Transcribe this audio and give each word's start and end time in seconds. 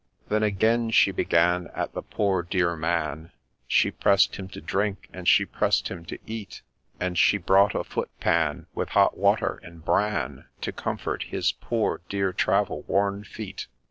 Then 0.29 0.41
again 0.41 0.89
she 0.89 1.11
began 1.11 1.67
at 1.75 1.93
the' 1.93 2.01
poor 2.17 2.41
dear' 2.41 2.75
man; 2.75 3.31
She 3.67 3.91
press'd 3.91 4.37
him 4.37 4.47
to 4.47 4.59
drink, 4.59 5.07
and 5.13 5.27
she 5.27 5.45
press'd 5.45 5.89
him 5.89 6.05
to 6.05 6.17
eat, 6.25 6.63
And 6.99 7.15
she 7.19 7.37
brought 7.37 7.75
a 7.75 7.83
foot 7.83 8.09
pan, 8.19 8.65
with 8.73 8.89
hot 8.89 9.15
water 9.15 9.59
and 9.61 9.85
bran, 9.85 10.45
To 10.61 10.71
comfort 10.71 11.25
his' 11.29 11.51
poor 11.61 12.01
dear' 12.09 12.33
travel 12.33 12.81
worn 12.87 13.23
feet. 13.23 13.67